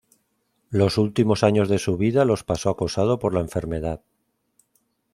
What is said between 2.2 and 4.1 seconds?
los pasó acosado por la enfermedad.